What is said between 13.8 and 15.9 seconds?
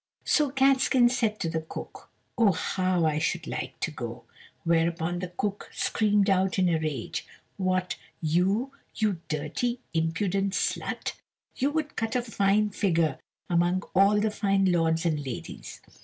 all the fine lords and ladies."